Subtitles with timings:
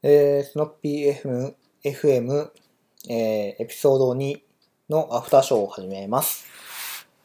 [0.00, 2.50] えー、スノッピー FM、FM、
[3.10, 4.40] えー、エピソード2
[4.88, 6.46] のアフターショーを始めます。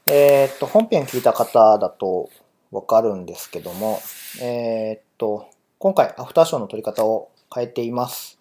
[0.08, 2.32] えー、っと、本編聞いた方だと
[2.72, 4.02] わかるんですけども、
[4.42, 8.40] えー、っと、今回アフターショーの撮り方を変えています。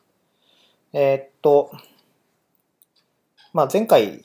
[0.94, 1.70] えー、っと、
[3.52, 4.24] まあ、前回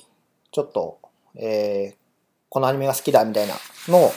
[0.53, 0.99] ちょっと、
[1.35, 1.95] えー、
[2.47, 3.55] このアニメが好きだみたいな
[3.89, 4.11] のを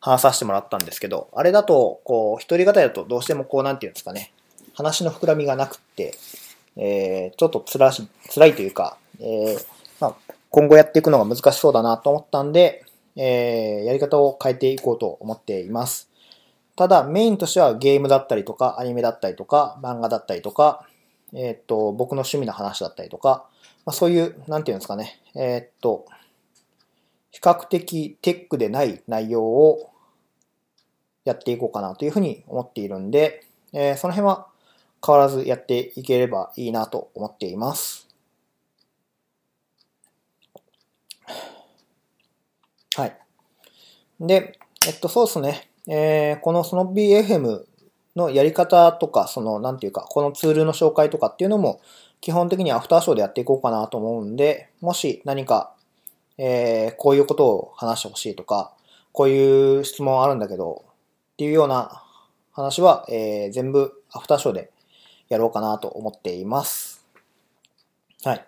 [0.00, 4.33] 話させてもらったんですけど、あれだと、こう、一人語りだとどうしてもこう、なんていうんですかね、
[4.74, 6.14] 話の膨らみがなくって、
[6.76, 9.66] えー、ちょっと辛し辛いというか、えー
[10.00, 12.84] まあ、今後やっていくのが難しそうだなと思ったんで、
[13.16, 16.10] えー、やり方を変えていこうと思っています。
[16.76, 20.86] ただ、メインとしてはゲームだったりとか、アニメだったりとか、漫画だったりとか、
[21.32, 23.46] えー、っと、僕の趣味の話だったりとか、
[23.84, 26.06] まあ、そういう、なんていうんですかね、えー、っと、
[27.30, 29.90] 比較的テックでない内容を
[31.24, 34.48] やっていこうかなというふうに思っているんで、えー、その辺は
[35.04, 38.08] 変わらずやっていければいいなと思っています。
[42.96, 43.16] はい。
[44.20, 45.68] で、えっと、そうですね。
[45.86, 47.64] えー、このスノッビー FM
[48.16, 51.80] のやり方とか、その、なんていうか、このツールの紹介とかっていうのも、
[52.20, 55.74] 基本的にアフターショーでやっていこうかなと思うんで、もし何か、
[56.38, 58.72] えー、こういうことを話してほしいとか、
[59.12, 60.84] こういう質問あるんだけど、
[61.32, 62.02] っていうような
[62.52, 64.70] 話は、えー、全部アフターショーで
[65.28, 67.04] やろうかなと思っています。
[68.24, 68.46] はい。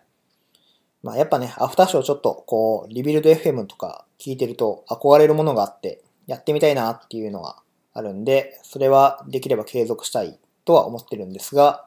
[1.03, 7.57] まあやっぱね、アフターショーちょっとこう、リビルド FM とか聞いてると憧れるものがあって、やってみたいなっていうのが
[7.93, 11.87] あるんで、それはできれば継続したいとは思ってるんですが、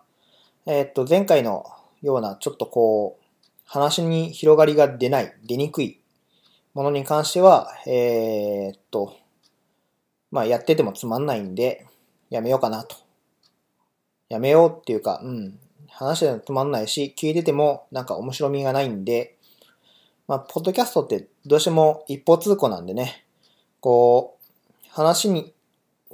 [0.66, 1.66] えー、っと、前回の
[2.02, 3.24] ようなちょっとこう、
[3.66, 6.00] 話に広がりが出ない、出にくい
[6.74, 9.18] ものに関しては、えー、っと、
[10.32, 11.86] まあやっててもつまんないんで、
[12.30, 12.96] やめようかなと
[14.30, 19.36] やめようっていうか、うん、話してつまんないし、聞いててもなんか面白みがないんで、
[20.28, 23.26] まあ、ポッドキャストってどうしても一方通行なんでね、
[23.80, 25.54] こう、話に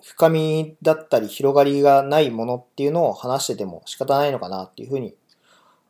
[0.02, 5.16] 深みだったり広がりがないものっていうのを話してても仕方ないのかなっていうふうに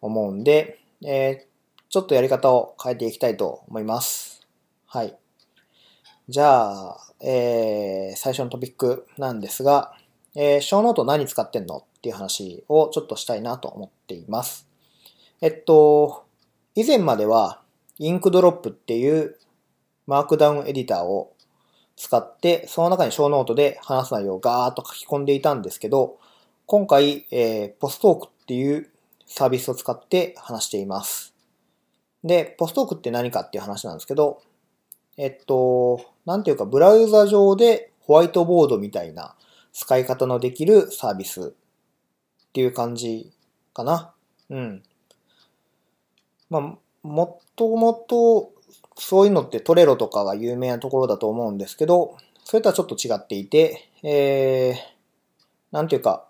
[0.02, 1.46] 思うんで、えー、
[1.90, 4.48] ちょっとやり方を変えていきたいと思います。
[4.88, 5.18] はい。
[6.30, 9.94] じゃあ、えー、最初のトピックなんですが、
[10.36, 11.86] えー、 show note 何使ってんの？
[12.06, 14.68] っていう話をちょっとしたいなと思っています。
[15.42, 16.26] えっと、
[16.76, 17.62] 以前までは
[17.98, 19.40] Inkdrop っていう
[20.06, 21.34] Markdown エディターを
[21.96, 26.20] 使って、その中に show note で話す内容をガーッと書き込んでいたんですけど、
[26.68, 28.88] 今回、えー、ポストークっていう
[29.26, 31.34] サービスを使って話しています。
[32.24, 34.44] で、ポストークって何かっていう話なんですけど、
[35.18, 39.36] えっと、なんていうか、ブラウザ上でホワイトボードみたいな
[39.74, 41.56] 使い方のできるサービス
[42.56, 43.34] っていう感じ
[43.74, 44.14] かな。
[44.50, 44.82] うん。
[46.50, 48.54] まあ、もともと
[48.96, 56.30] そういうのってトレロとかが有名なところだと思うんですけど、それとはちょっと違っていて、えー、なんていうか、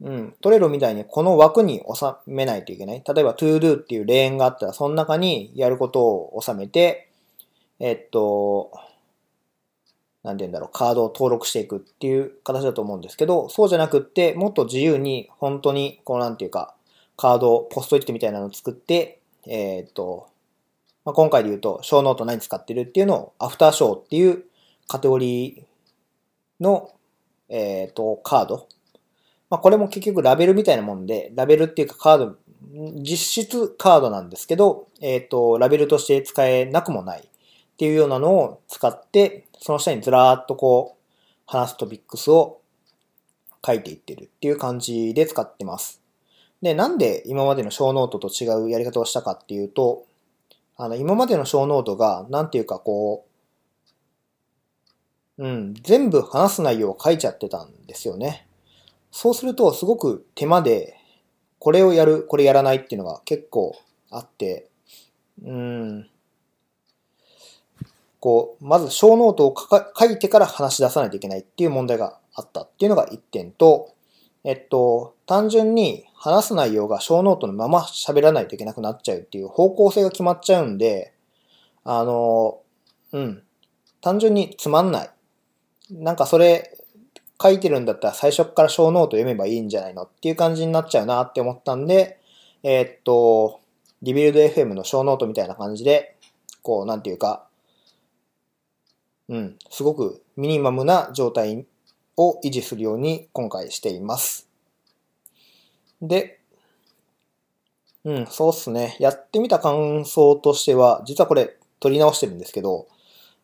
[0.00, 3.02] うん、トレロみたいにこの枠に収めないといけない。
[3.04, 7.08] 例えば todo っていうレーンがあったら、その中にやることを収めて、
[7.80, 8.70] えっと、
[10.22, 16.74] なんて言うんだろう、カードを登録していくっていう形だと思うんですけど、そうじゃなくって、もっと自由に、本当に、こうなんていうか、
[17.16, 20.28] カードを、ポストイットみたいなのを作って、えー、っと、
[21.04, 24.44] まあ、今回で言うと、ショーノート何使ってるっていうのを、アフターショーっていう
[24.86, 26.90] カテゴリーの、
[27.48, 28.68] えー、っと、カード。
[29.50, 32.36] まあ、これも結局ラベルみたいなもんで、ラベルっていうかカード、
[33.02, 37.28] 実質カードなんですけど、えっと、ラベルとして使えなくもない
[37.72, 41.02] っていうようなのを使って、その下にずらーっとこう、
[41.46, 42.60] 話すトピックスを
[43.64, 46.00] 書いていってるっていう感じで使ってます。
[46.60, 50.06] で、なんで今までの show note と違うやり方をしたかっていうと、
[50.76, 53.26] あの、今までの show note が、なんていうかこ
[55.38, 58.46] う、うん、全部話す内容を書いちゃってたんですよね。
[59.10, 60.96] そうすると、すごく手間で、
[61.58, 63.76] これをやる、これやらないっていうのが結構
[64.10, 64.68] あって、
[65.44, 66.08] うん、
[68.22, 69.54] こう、まず show note を
[69.98, 73.96] 書いてから話し出さないといけないっていう問題があったっていうのが一点と、
[74.44, 81.12] えっと、単純に話す内容が show note のまま喋らないといけなくなっちゃうっていう方向性が決まっちゃうんで、
[81.82, 82.60] あの、
[83.10, 83.42] うん、
[84.00, 85.10] 単純につまんない。
[85.90, 86.78] なんかそれ
[87.42, 92.20] 書いてるんだったら最初から show note 読めばいいんじゃないのっていう感じになっちゃうなって思ったんで、
[92.62, 93.58] え、っと、
[94.00, 96.16] リビルド FM の小ノートみたいな感じで、
[96.62, 97.48] こう、なんていうか、
[99.28, 101.66] うん、すごくミニマムな状態
[102.16, 104.48] を維持するように今回しています。
[106.00, 106.40] で、
[108.04, 108.96] うん、そうっすね。
[108.98, 112.88] やってみた感想としては、実はこれ撮り直してるんですけど、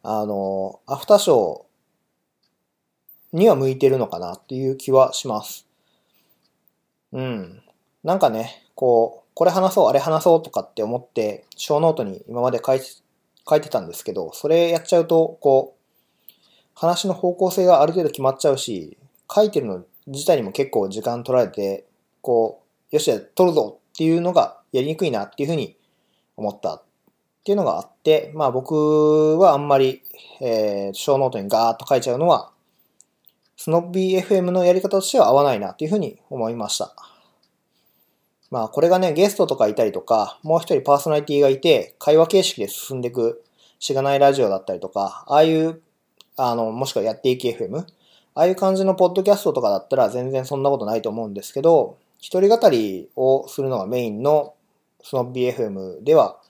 [0.03, 5.67] あの、 after show には向いてるのかなっていう気はします。
[7.13, 7.63] うん。
[8.03, 12.81] なんかね、こう、これ話そう、あれ話そうとかって思って、 show note に今まで書い
[13.49, 16.33] 書いてたんですけど、それやっちゃうと、こう、
[16.75, 18.97] 話の方向性がある程度決まっちゃうし、
[19.33, 21.85] 書いてるの自体にも結構時間取られて、
[22.23, 22.63] こ
[22.93, 25.77] う、よし、録るぞっていうのがやりにくいなっていうふうに
[26.37, 26.83] 思ったっ
[27.45, 30.03] ていうのがあって、まあ僕はあんまり、
[30.41, 32.53] えー、 show note にガーッと書いちゃうのは、
[33.57, 36.95] スノッビー FM のやり方としては合わないなっていうふうに思いました。
[38.51, 43.45] まあこれがね、ゲストとかいたりとか、もう一人パーソナリティがいて、会話形式で進んでいく、
[43.79, 45.81] しがないラジオだったりとか、ああいう、
[46.37, 47.87] あの、もしくはやっていき FM、あ
[48.35, 54.55] あいう感じのポッドキャストとかだったら全然そんなことないと思うんですけど、一人語りをするのがメインの
[55.03, 56.41] スノッビー FM では、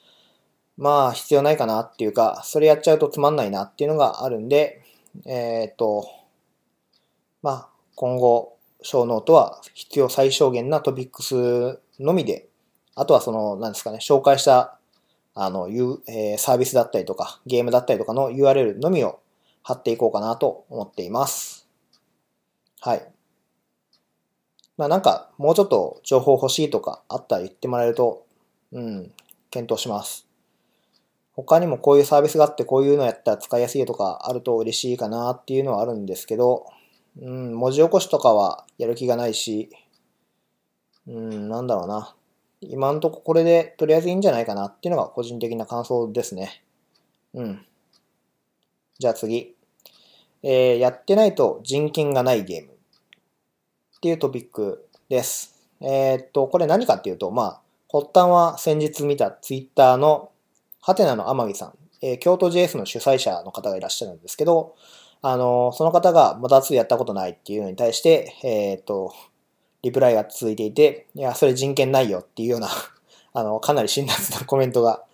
[0.76, 4.82] まあ必要ないかなっていうか、それやっちゃうとつまんないなっていうのがあるんで、
[5.26, 6.08] えー、っと、
[7.42, 12.48] まあ今後、 show note は必要最小限なトピックスのみで、
[12.94, 14.78] あとはその、なんですかね、紹介した、
[15.34, 19.20] あの、えー、サービスだったりとか、ゲームだったりとかの URL のみを
[19.62, 21.68] 貼っていこうかなと思っています。
[22.80, 23.06] はい。
[24.76, 28.26] まあなんか、もうちょっと情報欲しいとかあったら言ってもらえると、
[28.72, 29.12] うん、
[29.50, 30.26] 検討します。
[31.32, 36.66] 他にもこういうサービスがあってこういうのやったら使いやすいとかあると嬉しいかなっていうのはあるんですけど、
[37.20, 39.70] うん、文字起こしとかはやる気がないし、
[41.08, 42.14] うん、なんだろうな。
[42.60, 46.62] 今んとここれでとりあえずいいんじゃないかなっていうのが個人的な感想ですね。
[47.32, 47.64] うん。
[48.98, 49.54] じゃあ次。
[50.42, 55.54] えー、やってないと人権がないゲームっていうトピックです。
[55.80, 60.30] えー、っと、これ何かっていうと、まあ、発端は先日見たツイッターの
[60.80, 64.76] ハテナの天城さん、えー、京都 JS の主催者の方がいらっしゃるんですけど、
[65.22, 69.12] あのー、その方がまだ2やったことないっていうのに対して、え、っと、
[69.82, 72.68] リプライが続いていて、いや、それ人権ないよっていうような
[73.32, 75.04] あの、かなり辛辣なコメントが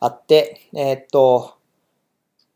[0.00, 1.54] あって、えー、っと、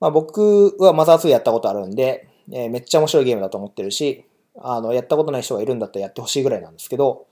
[0.01, 4.25] まあ、僕はマザー2やったことあるんで、えー、めっちゃ面白いゲームだと思ってるし、
[4.57, 7.27] あの、やったことない人がいるんだったらやってほしいぐらいなんですけど、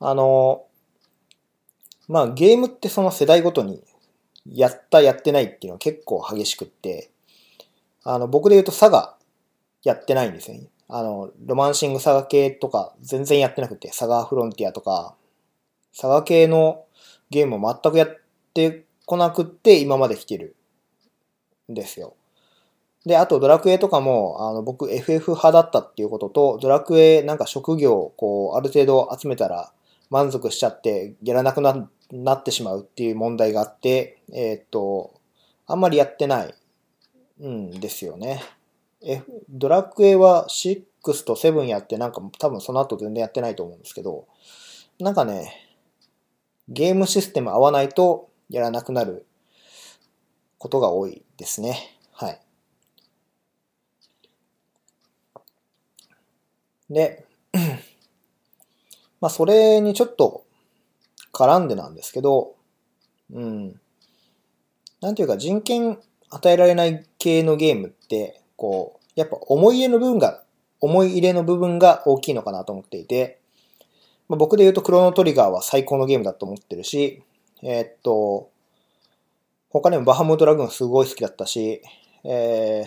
[0.00, 0.64] あの、
[2.08, 3.82] まあ、ゲームってその世代ごとに、
[4.48, 7.10] やった、やってないっていうのは結構激しくって、
[8.04, 9.16] あの、僕で言うとサガ、
[9.82, 10.68] やってないんですよね。
[10.88, 15.14] あの、ロマンシングサガ系とか全然やってなくて、サガフロンティアとか、
[15.92, 16.84] サガ系の
[17.30, 18.18] ゲームを全くやっ
[18.54, 20.54] てこなくって今まで来てる
[21.70, 22.14] んですよ。
[23.04, 29.72] で、あとドラクエとかも、あの、僕 FF 派だったっていうことと、ドラクエなんか職業、こう、ある程度集めたら
[30.10, 35.14] 満足しちゃって、やらなくななってしまうっていう問題があって、えー、っと、
[35.66, 36.54] あんまりやってない
[37.44, 38.42] んですよね。
[39.06, 44.26] F、ドラクエは6と7やってなんか多分その後全然やってないと思うんですけど、
[44.98, 45.52] なんかね、
[46.68, 49.24] ゲームシステム合わないとやらなくなる
[50.58, 51.96] ことが多いですね。
[52.12, 52.40] はい。
[56.90, 57.24] で、
[59.20, 60.44] まあそれにちょっと
[61.32, 62.56] 絡んでなんですけど、
[63.32, 63.80] うん。
[65.00, 65.98] なんていうか人権
[66.30, 70.42] 与えられない系のゲームって、こう、やっぱ思い入れの部分が、
[70.80, 73.40] 思い入れの部分が大きいのかなと思っていて、
[74.28, 77.22] まあ、僕で言うとクロノトリガーは最高のゲームだと思ってるし、
[77.62, 78.50] えー、っと、
[79.70, 81.82] 他にもバハムートラグーンすごい好きだったし、
[82.24, 82.86] えー、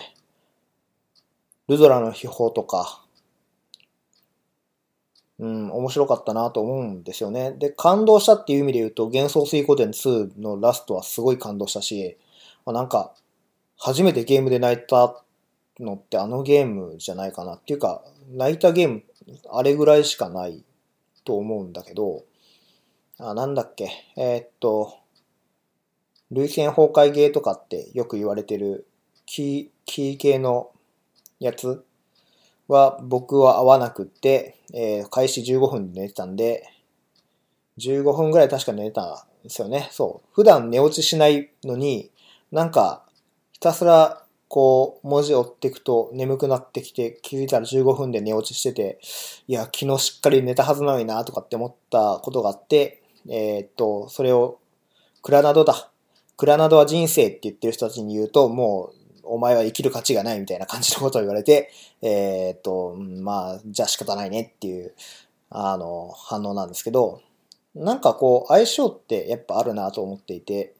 [1.68, 3.04] ルドラの秘宝とか、
[5.38, 7.52] うん、面白かったなと思うんですよね。
[7.52, 12.18] で、感動したっていう意味で言うと、幻想水湖伝2のラストはすごい感動したし、
[12.66, 13.14] まあ、なんか、
[13.78, 15.22] 初めてゲームで泣いた
[15.80, 19.02] のってあのゲームじゃないかなっていうか、泣いたゲーム、
[19.50, 20.64] あれぐらいしかない
[21.24, 22.24] と思うんだけど、
[23.18, 24.94] あ、なんだっけ、えー、っと、
[26.30, 28.86] 類線崩壊ゲーとかってよく言われてる
[29.26, 30.70] キー、キー系の
[31.40, 31.84] やつ
[32.68, 36.62] は僕は合わなくって、えー、開始15分で寝てたんで、
[37.78, 39.88] 15分ぐらい確か寝てたんですよね。
[39.90, 40.28] そう。
[40.32, 42.10] 普段寝落ちしないのに、
[42.52, 43.04] なんか、
[43.52, 48.98] ひたすら、こう、文字を追っていくと眠くなってきて、気づいたら15分で寝落ちしてて、
[49.46, 54.58] いや、昨日しっかり寝たはずなのにな、とかって思ったことがあって、えー、っと、それを、
[55.22, 55.92] クラナドだ。
[56.36, 61.70] クラナドは人生って言ってる人たちに言うと、もう、お前は生きる価値がないみたいな感じのことを言われて、
[62.02, 64.94] えー、っと、まあ、じゃあ仕方ないねっていう、
[65.48, 67.22] あの、反応なんですけど、
[67.76, 70.74] なんかこう、相性ってやっぱあるなと思っていて、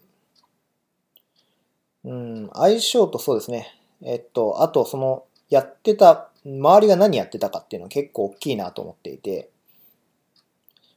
[2.05, 3.75] うん、相性とそうですね。
[4.03, 9.51] えっと、あとその、やってた、周りが何やってたかっていうのは結構大きいなと思っていて、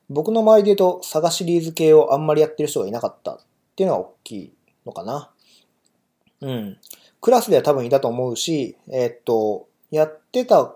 [0.09, 3.39] 僕の周りで言うと、サガシリーズ系をあんまりやってる人がいなかったっ
[3.75, 4.53] ていうのが大きい
[4.85, 5.31] のかな。
[6.41, 6.77] うん。
[7.19, 10.75] クラスでは多分いたと思うし、えっと、やってた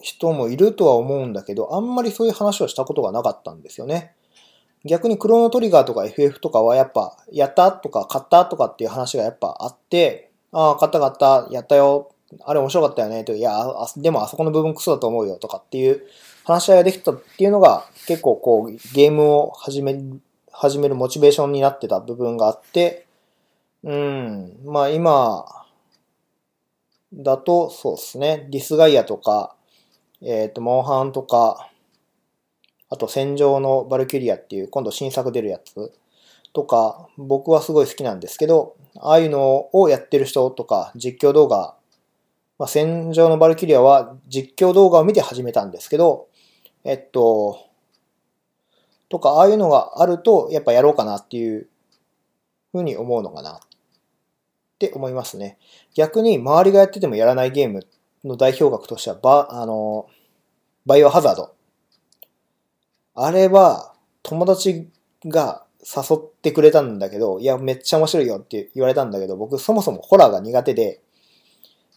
[0.00, 4.15] 人もいるとは思うんだけど、あんまりそういう話をしたことがなかったんですよね。
[4.86, 12.12] 逆にクロノトリガーとか FF とかはやっぱ、やったとか買ったとかっていう話がやっぱあって、ああ、買った買った、やったよ、
[12.44, 13.52] あれ面白かったよね、といや、
[13.96, 16.06] でもあそこの部分クソだと思うよとかっていう
[16.44, 20.00] 話し合いができたっていうのが結構こうゲームを始め、
[20.52, 23.06] 始めるモチベーションになってた部分があって、
[23.82, 25.44] うん、まあ今
[27.12, 29.54] だとそうですね、ディスガイアとか、
[30.22, 31.70] えっ、ー、と、モンハンとか、
[32.88, 35.92] あと戦場のバルキュリアっていう今度新作出るやつ
[36.52, 41.76] とか、僕はすごい好きなんですけど、ああいうのをやってる人とか実況動画、
[42.58, 46.28] まあ、戦場のバルキュリアは実況動画を見て始めたんですけど、
[46.84, 47.66] えっと、
[49.08, 51.68] とか、ああいうのがあると、やっぱやろうかなっていう
[52.72, 53.58] ふうに思うのかなっ
[54.78, 55.58] て思いますね。
[55.94, 57.86] 逆に周りがやっててもやらないゲーム
[58.24, 60.06] の代表格としては、バ、あの、
[60.86, 61.55] バイオハザード。
[63.16, 64.88] あれは、友達
[65.24, 71.00] が誘ってくれたんだけど、いや、めっちゃ面白いよって言われたんだけど、僕そもそもホラーが苦手で、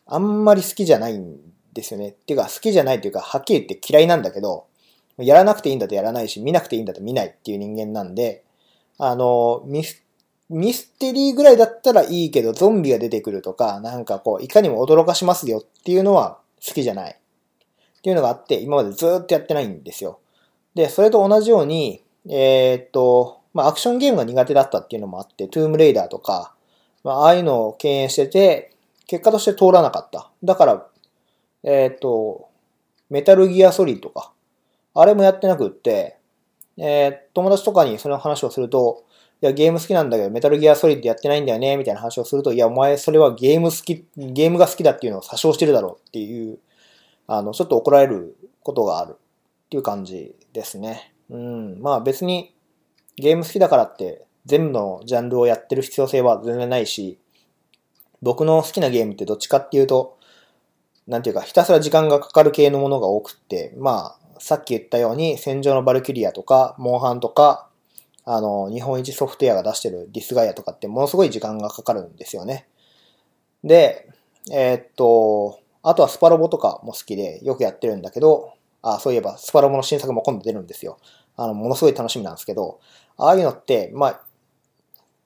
[0.06, 1.38] あんまり好きじゃないん
[1.74, 2.10] ですよね。
[2.10, 4.68] っていうか、好きじゃないっていうか、はっきり言って嫌いなんだけど、
[5.18, 8.44] やらなくていいんだとやらないし、見なくていいんだと見ないっていう人間なんで、
[8.98, 10.02] あの、ミス、
[10.50, 17.12] ミステリーぐらいだったらいいけど、ゾンビが出てくるとか、なんかこう、いかにも驚かしますよっていうのは好きじゃない。
[17.12, 20.20] っていうのがあって、今までずっとやってないんですよ。
[20.80, 26.56] で、それと同じように、えー、っと、まあ、アクションゲームが苦手だったっていうのもあって、トゥームレイダーとか、
[27.04, 28.72] まあ、ああいうのを敬遠してて、
[29.06, 30.32] 結果として通らなかった。
[30.42, 30.88] だから、
[31.64, 32.48] えー、っと、
[33.10, 34.32] メタルギアソリッドか。
[34.94, 36.18] あれもやってなくって、
[36.78, 39.04] えー、友達とかにその話をすると、
[39.42, 46.58] いや、ゲーム好きなんだけど、メタルギアソリッドやってないんだよね、みたいな話をすると、いや、お前、それはゲーム好き、ゲームが好きだっていうのを詐称してるだろうっていう、
[47.28, 49.18] あの、ちょっと怒られることがある
[49.70, 51.14] っていう感じですね。
[51.30, 51.80] うん。
[51.80, 52.56] まあ別に、
[53.18, 57.20] ゲーム好きだからって、全部のジャンルをやってる必要性は全然ないし、
[58.24, 60.18] 僕の好きなゲームってどっちかっていうと、
[61.06, 67.70] なんていうか、ひたすら時間がかかる系のものが多くって、まあ、さっき言ったように、戦場のバルキュリアとか、モンハンとか、
[68.26, 72.68] あの、日本一ソフトウェアが出してるディスガイアとかってものすごい時間がかかるんですよね。
[73.64, 74.10] で、
[74.52, 80.98] えー、っと、あとはスパロボとかも好きでよくやってるんだけど、あ、そういえばスパロボの新作も今度出るんですよ。
[81.36, 82.80] あの、ものすごい楽しみなんですけど、
[83.18, 84.22] ああいうのって、まあ、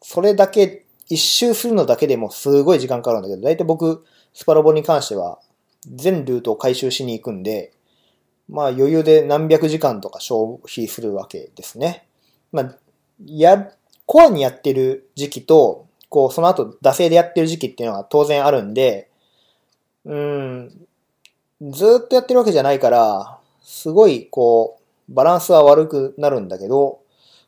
[0.01, 5.39] それだけ、一周するのだけでもすごい時間かかるんだけど、大体僕、スパロボに関しては、
[5.87, 7.73] 全ルートを回収しに行くんで、
[8.49, 12.07] まあ余裕で何百時間とか消費するわけですね。
[12.51, 12.75] まあ、
[13.25, 13.71] や、
[14.05, 19.09] コアにやってる時期と、こう、その後、惰性でやってる時期っていうのは当然あるんで、
[20.05, 20.87] うん、
[21.71, 24.77] ずっとやってるわけじゃないから、すごい、こ
[25.09, 26.99] う、バランスは悪くなるんだけど、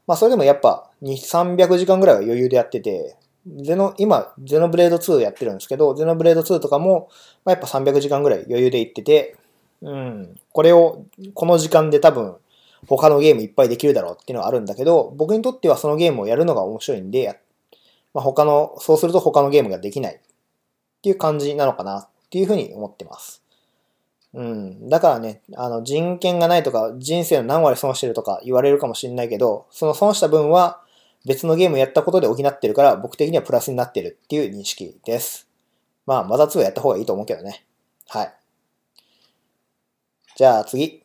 [0.07, 7.09] まあそれでもやっぱ、2、300時間ぐらいは余裕でやってて、ゼノ、今、ゼノブレード2やってるんですけど、ゼノブレード2とかも、
[7.43, 9.35] まあ、やっぱ300時間ぐらい余裕でいってて、
[9.81, 10.35] うん。
[10.51, 12.35] これを、この時間で多分、
[12.87, 17.39] 他のゲームいっぱいできるだろうっていうのはあるんだけど、僕にとってはそのゲームをやるのが面白いんで、
[18.13, 20.19] まあ、他の、そうすると他のゲームができないっ
[21.03, 23.43] ていう感じなのかなっていうふうに思ってます。
[24.35, 24.89] うん。
[24.89, 30.81] だからね、あの、人権がないとか、人生の何割損してるとか言われるかもしれないけど、その損した分は
[31.25, 35.47] 別のゲームやったことで補ってるから、僕的にはプラスになってるっていう認識です。
[36.05, 37.65] まあ、マザー2はやった方がいいと思うけどね。
[38.09, 38.33] はい。
[40.35, 41.01] じゃあ次。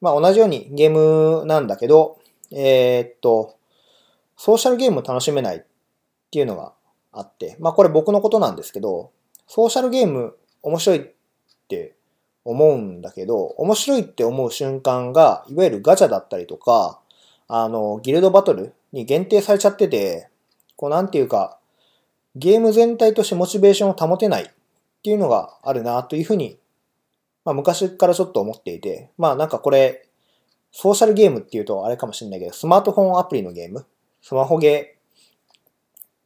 [0.00, 2.18] まあ同じようにゲームなんだけど、
[2.52, 3.56] えー、っと、
[4.36, 5.60] ソーシャルゲーム楽しめないっ
[6.30, 6.72] ていうのが
[7.12, 9.10] あって、まあこれ僕のことなんですけど、
[9.46, 11.12] ソーシャルゲーム面白いっ
[11.68, 11.96] て
[12.44, 17.00] 思うんだけど、面白いって思う瞬間が、いわゆるガチャだったりとか、
[17.48, 20.28] あの、ギルドバトルに限定されちゃってて、
[20.76, 21.58] こうなんていうか、
[22.34, 24.46] ゲーム全体としてモチベーションを保てないっ
[25.02, 26.58] ていうのがあるなというふうに
[27.44, 30.06] まあ昔からちょっと思っていて、まあなんかこれ、
[30.70, 33.86] ソーシャルゲームっていうとあれかもしれないけど、スマートフォンアプリのゲーム、
[34.22, 34.96] スマホゲ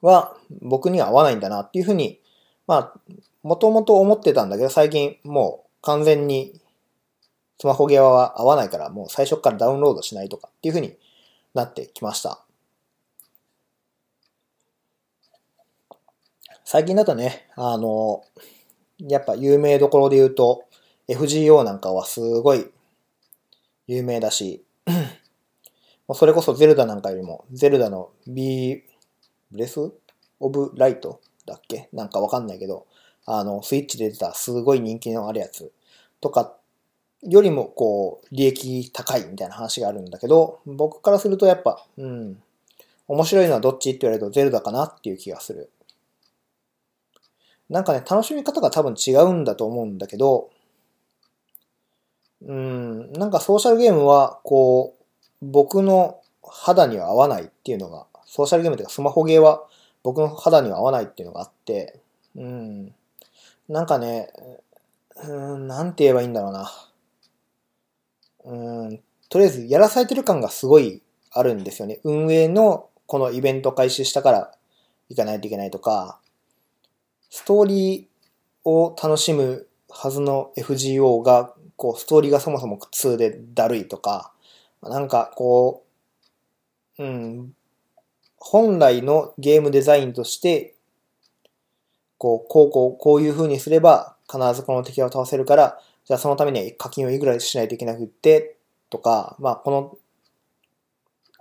[0.02, 2.20] ーは僕には合わないんだなっていうふうに、
[2.66, 6.61] まあ、もともと思ってたんだけど、最近もう完全に
[7.61, 10.97] スマホゲーは合わないからもう最初からダウンロードしないとかっていう風に
[11.55, 12.43] なってきました。
[16.64, 18.25] 最近だとね、あの、
[18.99, 20.64] やっぱ有名どころで言うと、
[21.07, 22.66] FGO なんかはすごい
[23.87, 24.64] 有名だし、
[26.12, 28.83] それこそゼルダなんかよりも、ゼルダの B、
[29.52, 29.78] ブレス
[30.40, 31.88] オブライトだっけ？
[31.93, 32.88] なんかわかんないけど、
[33.25, 35.73] あの、スイッチで出たすごい人気のあるやつ
[36.20, 36.56] とか
[37.23, 42.42] よりもこう、利益高いみたいな話があるんだけど、僕からするとやっぱ、うん、
[43.08, 45.70] 面白いのはどっちって言われるとゼルダかなっていう気がする。
[47.68, 50.50] なんかね、楽しみ方が多分違うんだと思うんだけど、
[52.42, 55.04] うん、なんかソーシャルゲームは、こう、
[55.42, 59.64] 僕の肌には合わないっていうのが、ソーシャルゲームというかスマホゲーは
[60.02, 61.99] 僕の肌には合わないっていうのがあって、
[62.37, 62.94] うん、
[63.68, 64.30] なんかね、
[65.28, 66.71] うん、なんて言えばいいんだろうな。
[68.45, 72.00] うん、とりあえずやらされてる感がすごいあるんですよね。
[72.04, 74.52] 運営のこのイベント開始したから
[75.09, 76.18] 行かないといけないとか、
[77.30, 84.33] ストーリーを楽しむはずの FGO が、こう、ストーリーがそもそも苦痛でだるいとか、
[84.83, 85.85] なんかこ
[86.99, 87.54] う、うん、
[88.38, 90.75] 本来のゲームデザインとして、
[92.18, 98.56] こう、こう、こう、こういう風にすれば必ずこの敵を倒せるから、じゃあそのためには課金をいくらしないといけなくって、
[98.90, 99.99] とか、まあこの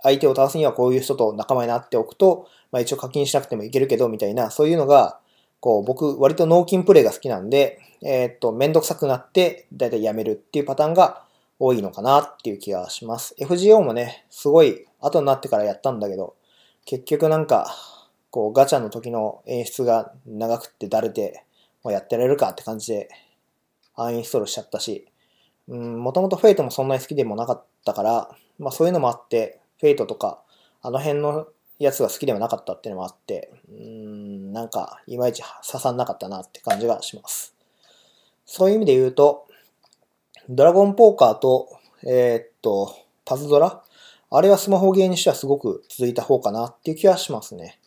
[0.02, 5.18] 相手を倒すにはこういう人と仲間になっておくと、まあ一応課金しなくてもいけるけど、みたいな、そういうのが、
[5.60, 11.24] こう僕割と納金プレイが好きなんで、えー、っと、めんどくさくなって、だいたいやめるっていうパターンが
[11.58, 13.34] 多いのかなっていう気がします。
[13.38, 16.34] FGO もね、すごい後になってからやったんだけど、
[16.84, 17.74] 結局なんか、
[18.30, 21.45] こうガチャの時の演出が長くってだれて、
[21.86, 23.08] もうやってられるかって感じで、
[23.94, 25.06] アンインストールしちゃったし、
[25.68, 28.28] うん、もともとフェイトもそんなに好きでもなかったから、
[28.58, 30.42] まあそういうのもあって、フェイトとか、
[30.82, 31.46] あの辺の
[31.78, 37.54] やつが好きではなかったっていうのもあって、うん、なんか、いまいち刺さんなかったなって感じがします。
[38.44, 39.46] そういう意味で言うと、
[40.48, 41.68] ドラゴンポーカーと、
[42.04, 43.84] えー、っと、パズドラ
[44.30, 47.78] あれはスマホゲーにしてはすごく続いた方かなっていう気はしますね。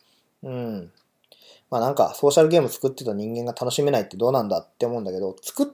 [0.42, 0.92] うん。
[1.70, 5.66] まあなんか、ソーシャルゲーム作ってた人間が楽しめないってどうなんだって思うんだけど、作っ、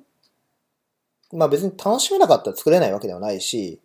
[1.32, 3.80] まあ別に楽しめなかったら作れないわけではないし、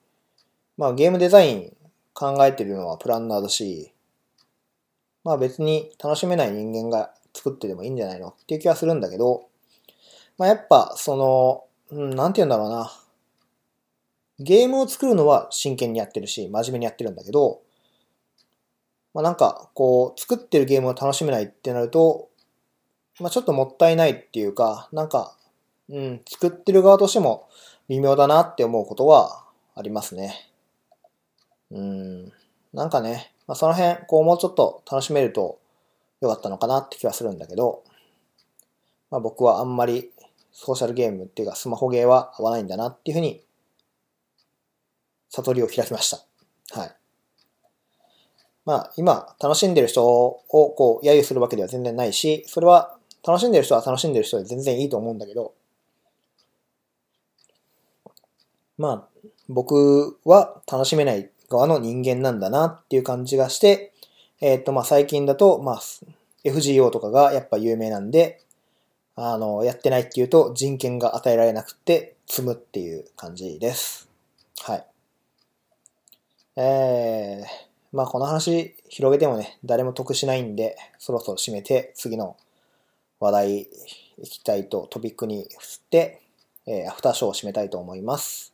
[0.77, 1.77] まあゲームデザイン
[2.13, 3.93] 考えてるのはプランナーだし、
[5.23, 9.47] まあ別に楽しめない人間が作ってでもいいんじゃないのっていう気はするんだけど、
[10.37, 12.91] まあやっぱその、うん、なんて言うんだろうな。
[14.39, 17.61] ゲームを作るのは真剣にやってるし、真面目にやってるんだけど、
[19.13, 22.29] まあなんか、こう、作ってるゲームを楽しめないってなると、
[23.19, 25.35] まあちょっともったいないっていうか、なんか、
[25.89, 27.49] うん、作ってる側としても
[27.89, 29.43] 微妙だなって思うことは
[29.75, 30.49] ありますね。
[31.71, 32.31] うん、
[32.73, 35.59] なんかね、まあ、その辺、こう、もうちょっと楽しめると
[36.21, 37.83] よかったのかなって気はするんだけど、
[39.09, 40.11] まあ、僕はあんまり
[40.53, 43.43] ソーシャルゲームっていうかスマホゲーは合わないんだなっていうふうに、
[45.29, 46.79] 悟りを開きました。
[46.79, 46.95] はい。
[48.65, 55.53] まあ、今、楽しんでる人をこう、揶揄するわけでは全然ないし、それは、楽しんでる人は楽しんでる人で全然いいと思うんだけど、
[58.77, 63.93] まあ、僕は楽しめない側の人間なんだなっていう感じがして、
[64.39, 65.81] えっ、と、まあ、最近だと、まあ、
[66.43, 68.41] FGO とかがやっぱ有名なんで、
[69.15, 74.09] あの、やってないっていうと人権が与えられなくて積むっていう感じです。
[74.61, 74.85] はい。
[76.55, 82.37] えー、まあこの話広げてもね、誰も得しないんで、そろそろ締めて次の
[83.19, 83.67] 話題
[84.17, 86.21] 行きたいとトピックに振って、
[86.65, 88.53] えー、 after show を締めたいと思います。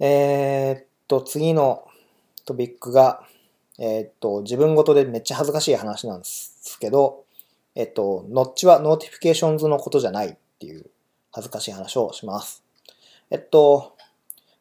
[0.00, 1.86] えー、っと、次の
[2.44, 3.24] トピックが、
[3.78, 7.24] えー、っと、自分ごとでめっちゃ恥ずかしい話なんですけど、
[7.74, 10.86] えっと、ノッチは notifications のことじゃないっていう
[11.32, 12.62] 恥ずかしい話をします。
[13.30, 13.96] えっと、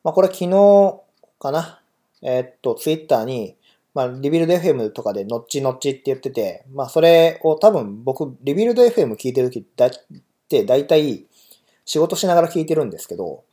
[0.04, 1.02] まあ、これ昨日
[1.40, 1.82] かな。
[2.30, 3.56] えっと、ツイッターに、
[3.94, 9.90] まあ、リビルド FM とかでノッチノッチって言ってて、まあ、それを多分僕、リビルド FM 聞いてる時だっ
[10.50, 11.26] て大体
[11.86, 13.46] 仕事しながら聞いてるんですけど、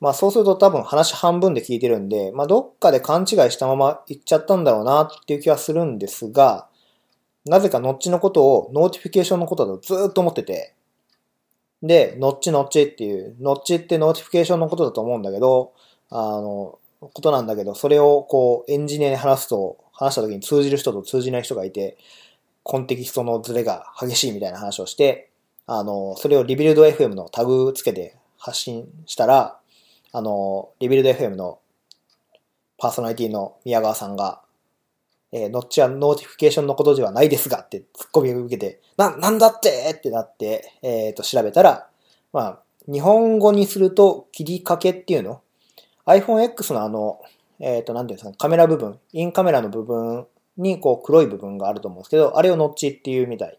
[0.00, 6.68] まあそうすると多分話半分で聞いてるんで、まあどっかで勘違いしたまま言っちゃったんだろうなっていう気はするんですが、
[7.44, 10.74] なぜかノッチのことを notification のことだとずっと思ってて、
[11.82, 15.72] で、ノッチノッチっていう、ノッチって notification のことだと思うんだけど、
[16.10, 16.78] あの、
[17.12, 21.96] ことなんだけど、それをこうエンジニアに話すと、話した時に通じる人と通じない人がいて、
[22.62, 25.30] コンテキストのズレが激しいみたいな話をして、
[25.66, 29.58] あの、それをリビルド FM のタグつけて発信したら、
[30.12, 31.58] あの、リビルド FM の
[32.78, 34.42] パーソナリティの宮川さんが、
[35.32, 41.88] えー、ノッチは notification のことではないですがってツッコミを受けて、な、なんだってってなって、えっ、ー、と、調べたら、
[42.32, 42.58] まあ、
[42.90, 45.40] 日本語にすると切りかけっていうの
[46.06, 47.20] ?iPhone X のあの、
[47.60, 53.58] えっ、ー、と、なんていうんですか、カメラ部分、インカメラの部分にこう黒い部分があると思うんですけど、あれをノッチっていうみたい。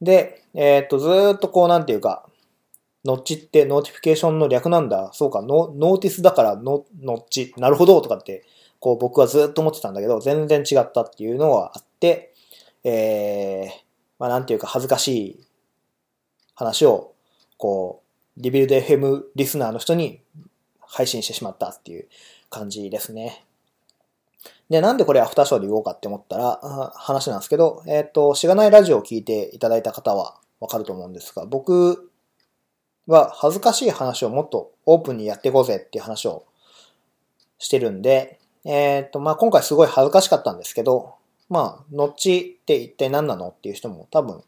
[0.00, 2.26] で、えっ、ー、と、ずっとこうなんていうか、
[3.04, 5.10] ノッチって notification の略なんだ。
[5.12, 7.52] そうか、ノ notice だからノノッチ。
[7.56, 8.44] なるほどとかって、
[8.78, 12.32] こう僕はずっと思ってたんだけど、全然違ったっていうのがあって、
[12.84, 13.68] えー、
[14.18, 15.40] まあなんていうか恥ずかしい
[16.54, 17.12] 話を、
[17.56, 18.02] こ
[18.36, 20.21] う、リビルド FM リスナーの人に
[20.92, 22.06] 配信してしまったっていう
[22.50, 23.44] 感じですね。
[24.68, 32.10] で、なんでこれアフターショーで言おうかって思ったら、話なんですけど、えっ、ー、と、しがないラジオを聞いていただいた方はわかると思うんですが、僕
[33.06, 36.44] は恥ずかしい話をもっとオープンにやっていこうぜっていう話を
[37.58, 41.14] してるんで、えっ、ー、と、まあ、今回すごい恥ずかしかったんですけど、
[41.48, 44.42] まあ、ノッチって一体何なのっていう人も多分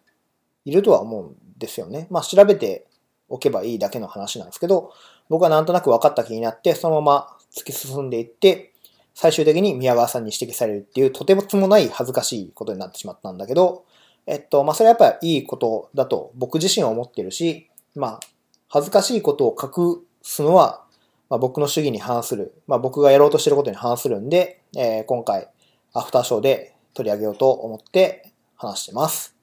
[0.64, 2.06] いるとは思うんですよね。
[2.10, 2.86] まあ、調べて
[3.28, 4.92] おけばいいだけの話なんですけど、
[5.28, 8.72] 僕はなんとなく分かった気になって、そのまま突き進んでいって、
[9.14, 13.84] 最終的に宮川さんに指摘されるっていうとてもない恥ずかしいことになってしまったんだけど、
[14.26, 18.20] えっと、まあ、それはやっぱりいいことだと僕自身は思ってるし、まあ、
[18.68, 20.84] 恥ずかしいことを隠すのは、
[21.30, 25.48] まあ、僕の主義に反する、まあ、僕がやろうとしてることに反するんで、えー、今回、
[25.92, 29.36] アフターショーで取り上げようと思って話してます。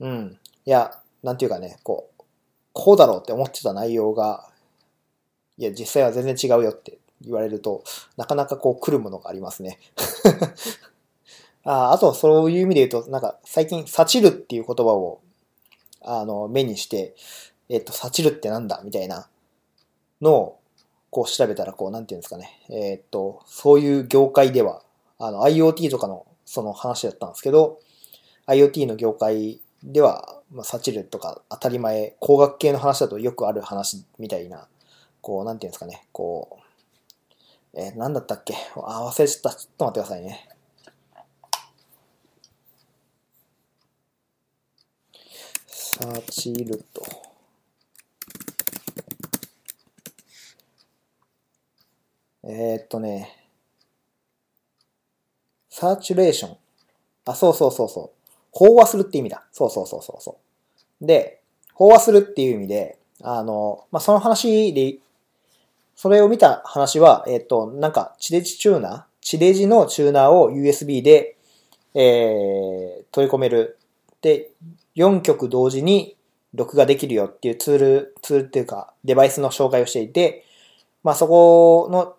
[0.00, 0.38] うん。
[0.66, 2.22] いや、なんていうかね、こう、
[2.72, 4.49] こうだろうって思ってた内容が、
[5.60, 7.84] いや、実際は全然違うよって言われると、
[8.16, 9.78] なかなかこう来るものがありますね。
[11.64, 15.20] ああと、そういう意味で言うと、なんか最近、サチルっていう言葉を、
[16.00, 17.14] あの、目にして、
[17.68, 18.80] えっと、サチルってなんだ？
[18.82, 19.28] みたいな
[20.22, 20.58] のを、
[21.10, 22.62] こう調べたら、こう、なんていうんですかね。
[22.70, 24.82] えっと、そういう業界では、
[25.18, 27.80] あの、IoT とかのその話だったんですけど、
[28.46, 34.66] IoT の業界では、まあ、サチルとか当たり前、工学系の話だとよくある話みたいな、
[35.20, 36.58] こう、なんていうんですかね、こ
[37.74, 38.54] う、えー、なんだったっけ？
[38.76, 39.58] あ、忘れちゃった。
[39.58, 40.48] ちょっと待ってくださいね。
[45.68, 47.04] サーチルと。
[52.42, 53.36] えー、っとね、
[55.68, 56.56] サーチュレーション。
[57.26, 58.12] あ、そうそうそうそ
[58.52, 58.64] う。
[58.64, 59.44] 飽和するって意味だ。
[59.52, 60.38] そうそうそうそうそ
[61.00, 61.06] う。
[61.06, 61.42] で、
[61.76, 64.98] 飽和するっていう意味で、あの、まあ、その話で
[66.00, 71.36] それを見た話は、えっ、と、なんか、地デジチューナー地デジのチューナーを USB で、
[71.92, 73.76] えー、取り込める。
[74.22, 74.48] で、
[74.96, 76.16] 4曲同時に
[76.54, 80.46] 録画できるよっていうツール、ツールっていうか、デバイスの紹介をしていて、
[81.04, 82.14] まあそこの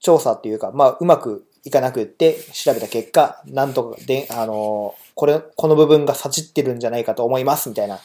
[0.00, 8.00] 調査っていうか、まあうまくいかなくって調べた結果、なんとかで、あの、これ、この部分がさちってるんじゃないかと思いますみたいな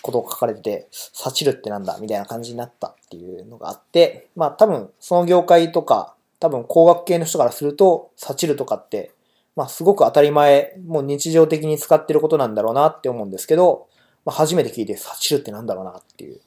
[0.00, 9.12] ことを書かれてて、サチルってなんだみたいな感じになったっていうのがあって、まあ多分その業界とか、多分工学系の人からすると、サチルとかって、
[9.54, 13.86] まあすごく当たり前、もう日常的に使ってることなんだろうなって思うんですけど、
[14.24, 16.40] まあ初めて聞いてサチルってなんだろうなっていう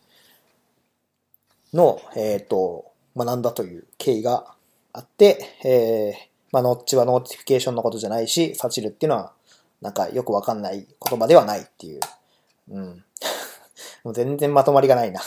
[1.73, 4.53] のを、えっ、ー、と、学んだという経緯が
[4.93, 9.33] あって、えー、まあノッチは notification のことじゃないし、サチルっていうのは
[9.81, 11.99] なんかよくわかんない言葉ではないっていう、
[12.71, 13.03] うん。
[14.03, 15.21] もう全然まとまりがないな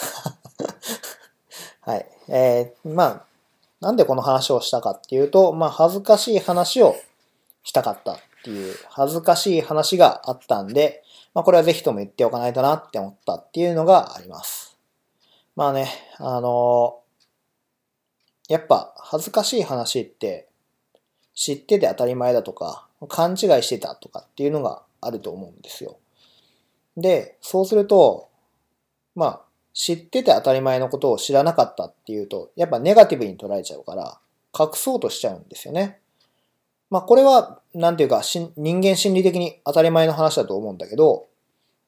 [1.82, 2.06] はい。
[2.28, 3.26] えー、まあ、
[3.80, 6.94] なんでこの話をしたかっていうと、まあ、恥ずかしい話を
[7.64, 11.02] したかったっていう、恥ずかしい話があったんで、
[11.34, 14.76] まあ、これはぜひとも言っておかないとなって思ったっていうのがあります。
[15.56, 20.48] まあね、あのー、やっぱ恥ずかしい話って
[21.34, 25.98] 知ってて当たり前だとか、勘違いしてたとかっていうのがあると思うんですよ。
[26.96, 28.28] で、そうすると、
[29.14, 29.40] まあ、
[29.74, 34.18] 知ってて当たり前のことを知らなかったっていうと、やっぱネガティブに捉えちゃうから、
[34.58, 35.98] 隠そうとしちゃうんですよね。
[36.90, 41.26] まあこれは、なんていうか、人間心理的に当たり前の話だと思うんだけど、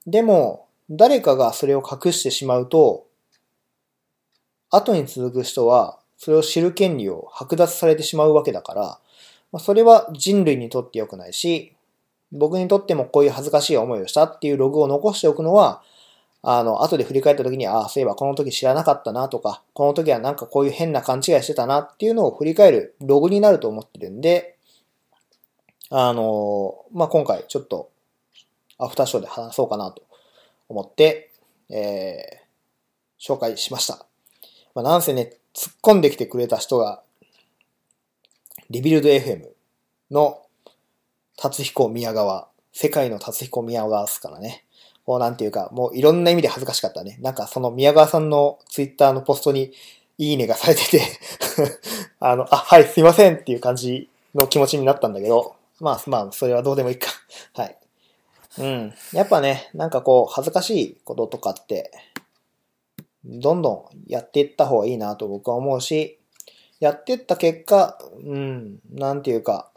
[0.07, 3.07] でも、誰かがそれを隠してしまうと、
[4.71, 8.99] 後に続く人は、それを知る権利を剥奪されてしまうわけだから、
[9.53, 11.75] ま、それは人類にとって良くないし、
[12.33, 15.83] 僕にとってもこういう恥ずかしい思いをしたっていうログを残しておくのは、
[16.47, 24.59] あの、後で振り返った時に、ああ、そういえばこの時知らなかったなとか、この時はなんかこういう変な勘違いしてたなっていうのを振り返るログになると思ってるんで、
[25.89, 27.91] あの、まあ、今回ちょっと
[28.79, 30.03] アフターショーで話そうかなと
[30.69, 31.31] 思って、
[31.71, 34.05] えー、紹介しました。
[34.75, 37.03] まあ、なんせね、突っ込んできてくれた人が、
[38.69, 39.49] リビルド FM
[40.11, 40.43] の
[41.39, 44.64] 達彦宮川、世界の達彦宮川ですからね。
[45.05, 47.19] こうなんていうか、もういろんな意味で恥ずかしかったね。
[47.21, 49.73] なんかその宮川さんのツイッターのポストに
[50.19, 51.03] いいねがされてて
[52.21, 57.09] あの、あ、はい、すいませんっていう感じの気持ちになったんだけど、まあまあ、それはどうでもいいか。
[57.55, 57.77] はい。
[58.59, 58.95] うん。
[59.13, 61.91] やっぱね、なんかこう、恥ずかしいこととかって、
[63.25, 66.19] どんどんやっていった方がいいなと僕は思うし、
[66.79, 69.71] やっていった結果、うん、なんていうか、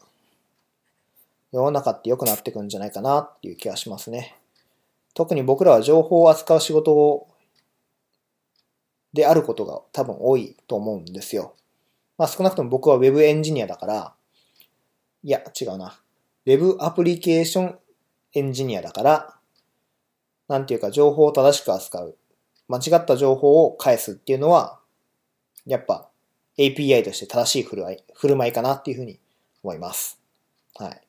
[1.51, 4.36] 世の中って良くなってくんじゃないかなっていう気がしますね。
[5.17, 7.27] 特に僕らは情報を扱う仕事を
[9.13, 11.55] であることが多分多いと思うんですよ。
[12.19, 14.13] まあ少なくとも僕は Web エンジニアだから、
[15.23, 15.99] いや、違うな。
[16.45, 17.79] Web アプリケーション
[18.33, 19.35] エンジニアだから、
[20.47, 22.15] なんていうか情報を正しく扱う。
[22.67, 24.79] 間違った情報を返すっていうのは、
[25.65, 26.11] やっぱ
[26.59, 29.19] API として正しい振る舞い、振る舞いかなっていうふうに
[29.63, 30.19] 思います。
[30.75, 31.01] はい。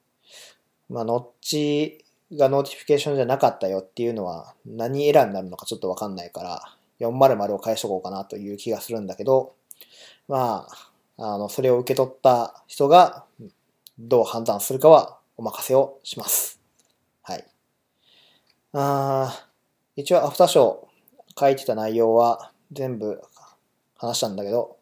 [0.89, 6.63] まあ、ノッチが notification じゃなかったよっていうのは何エラーになるのかちょっとわかんないから、
[7.01, 9.55] 400を返しとこうかなという気がするんだけど、
[10.27, 10.67] ま
[11.17, 13.25] あ、あの、それを受け取った人が
[13.99, 16.61] どう判断するかはお任せをします。
[17.23, 17.45] はい。
[18.73, 19.47] あ
[19.97, 23.21] 一応アフターショー書いてた内容は全部
[23.97, 24.77] 話したんだけど、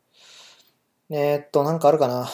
[1.11, 2.29] えー、っと、なんかあるかな。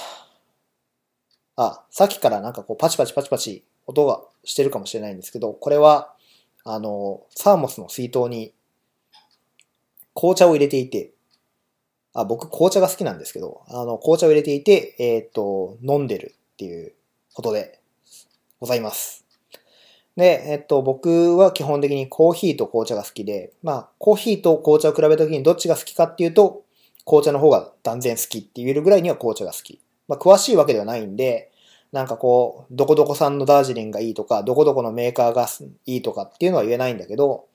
[1.57, 6.15] あ、さっきからなんかこうパチパチパチパチ音がしてるかもしれないんですけど、これは、
[6.65, 8.53] あの、サーモスの水筒に
[10.15, 11.13] 紅茶を入れていて、
[12.15, 16.93] あ、僕紅茶が好きなんですけど、あの、紅茶を入れていて、えっ、と、飲んでるっていう
[17.33, 17.81] ことで
[18.61, 19.25] ございます。
[20.17, 26.65] で、えっと、僕は基本的にコーヒーと紅茶が好きで、まあ、コーヒーと紅茶を比べた時にどっちが好きかっていうと、
[27.07, 29.81] 紅茶の方が断然好きって言えるぐらいには紅茶が好き。
[30.09, 31.51] まあ、詳しいわけではないんで、
[31.93, 35.47] なんかこう、どこどこ産のダージリンがいいとか、どこどこのメーカーが
[35.87, 37.47] いいとかっていうのは言えないんだけど、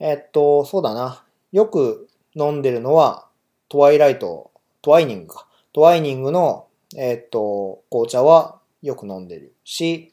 [0.00, 1.24] えっと、そうだな。
[1.52, 3.26] よく飲んでるのは、
[3.68, 4.50] トワイライト、
[4.82, 5.46] トワイニングか。
[5.72, 10.12] トワイニングの、えっと、紅茶はよく飲んでるし、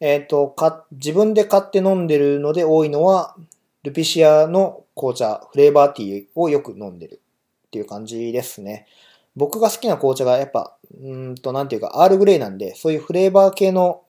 [0.00, 3.36] えっと、か、自分で買って飲んでるので多いのは、
[3.82, 7.20] ルピシアの紅茶、フレーバーティーをよく飲んでる
[7.66, 8.86] っていう感じですね。
[9.36, 14.02] 僕が好きな紅茶がやっぱ、うんと、なんていうか、アールグレイなんで、そういうフレーバー系の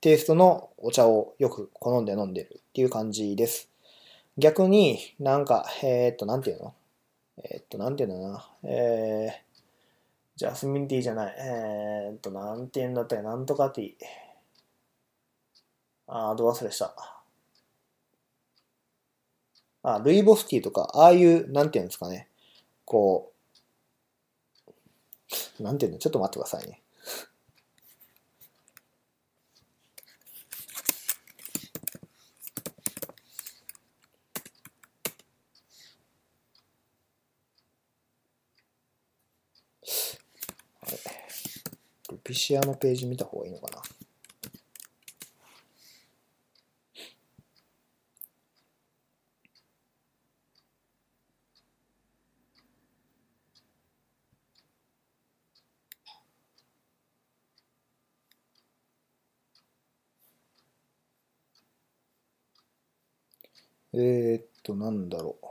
[0.00, 3.70] テイストのお茶をよく好んで飲んでるっていう感じです。
[4.38, 6.74] 逆になんか、えー、っと、なんていうの？
[7.42, 8.48] えー、っと、なんていうのな？
[8.64, 9.32] えー、
[10.36, 11.34] ジャスミンティーじゃない。
[11.38, 13.36] えー、っと、なんていうんだったら、な？
[13.36, 13.92] んとかティー。
[16.08, 16.94] あー、ど忘れした。
[19.82, 22.28] あ、ルイボスティーとか、ああいう、なんていうんですかね？
[22.84, 23.35] こう、
[25.60, 25.98] なんていうの？
[25.98, 26.82] ちょっと待ってくださいね。
[42.10, 43.82] ルピシアのページ見た方がいいのかな？
[63.98, 65.46] えー、っと、なんだろう。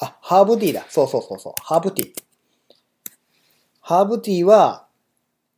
[0.00, 0.84] あ、ハーブティーだ。
[0.88, 1.52] そうそうそうそう。
[1.62, 2.12] ハーブティー。
[3.80, 4.88] ハーブティーは、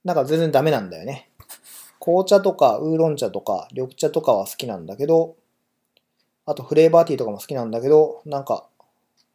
[0.04, 1.30] なんか全然ダメなんだよね。
[1.98, 5.36] 紅茶とかウーロン茶とか緑茶とかは好きなんだけど、
[6.44, 8.68] あとフレーバーティーとかも好きなんだけど、なんか、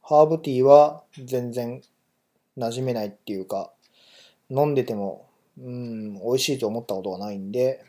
[0.04, 1.82] ハーブティーは全然
[2.56, 3.74] 馴染めないっていうか、
[4.52, 5.26] 飲んでても、
[5.58, 7.84] うん、美味しいと思ったことがないんで、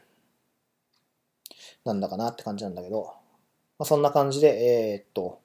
[1.85, 3.13] なんだかなって感じなんだけど、
[3.79, 5.44] まあ、そんな感じで、えー、っと、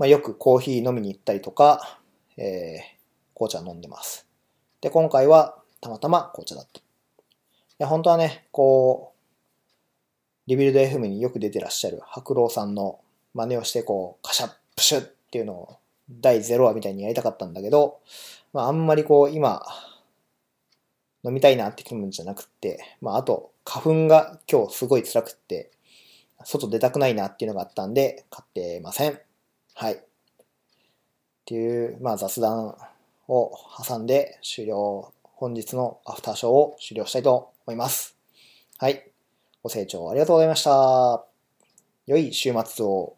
[0.00, 1.98] まあ、よくコーヒー飲みに行ったりとか、
[2.38, 4.26] えー、紅茶飲んでます。
[4.80, 6.80] で、今回はたまたま紅茶だった。
[6.80, 6.82] い
[7.76, 9.20] や、本当はね、こう、
[10.46, 13.00] リビルド FM によく出てらっしゃる白老さんの
[13.34, 15.76] 真似をして、こう、カシャップシュッっていうのを
[16.10, 18.00] 第0話みたいにやりたかったんだけど、
[18.54, 19.62] まあ、あんまりこう、今、
[21.24, 25.70] 飲みたいなって気分じゃなくって、まあ、あと、花粉が今日すごい辛くって、
[26.42, 29.20] 外出たくないなっていうのがあったんで、買ってません。
[29.80, 29.94] はい。
[29.94, 29.96] っ
[31.46, 32.76] ていう、まあ雑談
[33.28, 33.50] を
[33.82, 38.14] 挟んで終了、本日のアフターショーを終了したいと思います。
[38.76, 39.10] はい。
[39.62, 41.24] ご清聴ありがとうございました。
[42.06, 43.16] 良い週末を